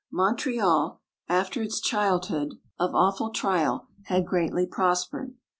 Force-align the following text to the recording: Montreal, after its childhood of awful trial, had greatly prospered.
Montreal, 0.09 0.99
after 1.29 1.61
its 1.61 1.79
childhood 1.79 2.55
of 2.79 2.95
awful 2.95 3.29
trial, 3.29 3.85
had 4.05 4.25
greatly 4.25 4.65
prospered. 4.65 5.35